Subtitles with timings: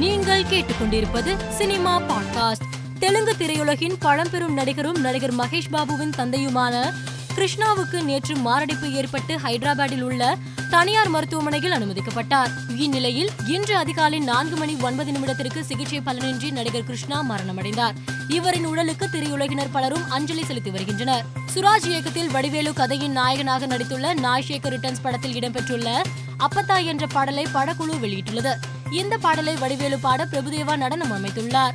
[0.00, 2.66] நீங்கள் கேட்டுக்கொண்டிருப்பது cinema podcast.
[2.98, 6.92] Telugu திரையுலகின் பழம்பெரும் நடிகரும் நடிகர் மகேஷ் பாபுவின் தந்தையுமான
[7.36, 10.36] கிருஷ்ணாவுக்கு நேற்று மாரடைப்பு ஏற்பட்டு ஹைதராபாத்தில் உள்ள
[10.70, 12.50] தனியார் மருத்துவமனையில் அனுமதிக்கப்பட்டார்.
[12.76, 17.94] இந்நிலையில் இன்று அதிகாலை நான்கு மணி ஒன்பது நிமிடத்திற்கு சிகிச்சை பலனின்றி நடிகர் கிருஷ்ணா மரணமடைந்தார்.
[18.28, 21.24] இவரின் உடலுக்கு திரையுலகினர் பலரும் அஞ்சலி செலுத்தி வருகின்றனர்.
[21.54, 26.02] சுராஜ் இயக்கத்தில் வடிவேலு கதையின் நாயகனாக நடித்துள்ள நாய் சேகர் ரிட்டர்ன்ஸ் படத்தில் இடம்பெற்றுள்ள
[26.38, 28.54] அப்பத்தா என்ற பாடலை படக்குழு வெளியிட்டுள்ளது.
[28.90, 31.74] இந்த பாடலை வடிவேலு பாட பிரபுதேவா நடனம் அமைத்துள்ளார்.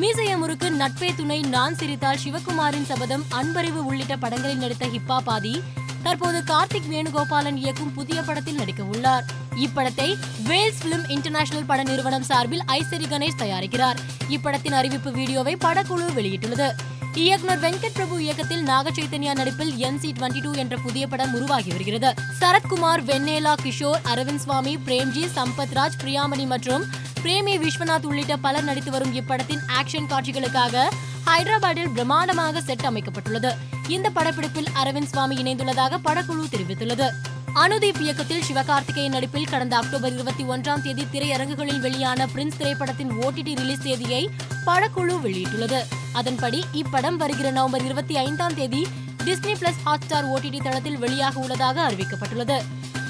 [0.00, 5.62] மீசையமுருக்கு நட்பே துணை நான் சிரித்தால் சிவகுமாரின் சபதம் அன்பறிவு உள்ளிட்ட படங்களில் நடித்த ஹிப்பா பாதி
[6.02, 9.24] தற்போது கார்த்திக் வேணுகோபாலன் இயக்கும் புதிய படத்தில் நடிக்க உள்ளார்.
[9.56, 13.98] இப்படத்தை வேல்ஸ் பிலிம் இன்டர்நேஷனல் பட நிறுவனம் சார்பில் ஐசரி கணேஷ் தயாரிக்கிறார்.
[14.30, 16.70] இப்படத்தின் அறிவிப்பு வீடியோவை படக்குழு வெளியிட்டுள்ளது.
[17.14, 21.70] இயக்குனர் வெங்கட் பிரபு இயக்கத்தில் நாக சைத்தன்யா நடிப்பில் என் சி டுவெண்ட்டி டூ என்ற புதிய படம் உருவாகி
[21.70, 22.14] வருகிறது.
[22.40, 26.84] சரத்குமார் வெண்ணேலா கிஷோர் அரவிந்த் சுவாமி பிரேம்ஜி சம்பத் ராஜ் பிரியாமணி மற்றும்
[27.22, 30.88] பிரேமி விஸ்வநாத் உள்ளிட்ட பலர் நடித்து வரும் இப்படத்தின் ஆக்ஷன் காட்சிகளுக்காக
[31.26, 33.52] ஹைதராபாத்தில் பிரம்மாண்டமாக செட் அமைக்கப்பட்டுள்ளது.
[33.88, 37.08] இந்த படப்பிடிப்பில் அரவிந்த் சுவாமி இணைந்துள்ளதாக படக்குழு தெரிவித்துள்ளது.
[37.54, 43.82] அனுதீப் இயக்கத்தில் சிவகார்த்திகேயன் நடிப்பில் கடந்த அக்டோபர் இருபத்தி ஒன்றாம் தேதி திரையரங்குகளில் வெளியான பிரின்ஸ் திரைப்படத்தின் ஓடிடி ரிலீஸ்
[43.82, 44.30] தேதியை
[44.66, 45.99] படக்குழு வெளியிட்டுள்ளது.
[46.12, 48.86] அதன்படி இப்படம் வருகிற நவம்பர் இருபத்தி ஐந்தாம் தேதி
[49.24, 52.58] Disney plus Hotstar OTT தளத்தில் வெளியாக உள்ளதாக அறிவிக்கப்பட்டுள்ளது.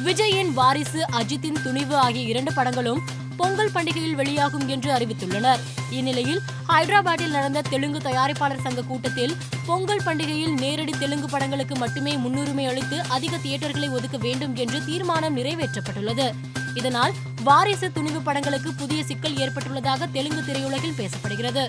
[0.05, 3.01] விஜயின் வாரிசு அஜித்தின் துணிவு ஆகிய இரண்டு படங்களும்
[3.37, 5.59] பொங்கல் பண்டிகையில் வெளியாகும் என்று அறிவித்துள்ளனர்.
[5.91, 13.03] இந்நிலையில் ஹைதராபாத்தில் நடந்த தெலுங்கு தயாரிப்பாளர் சங்க கூட்டத்தில் பொங்கல் பண்டிகையில் நேரடி தெலுங்கு படங்களுக்கு மட்டுமே முன்னுரிமை அளித்து
[13.09, 16.33] அதிக தியேட்டர்களை ஒதுக்க வேண்டும் என்று தீர்மானம் நிறைவேற்றப்பட்டுள்ளது.
[16.75, 21.69] இதனால் வாரிசு துணிவு படங்களுக்கு புதிய சிக்கல் ஏற்பட்டுள்ளதாக தெலுங்கு திரையுலகில் பேசப்படுகிறது.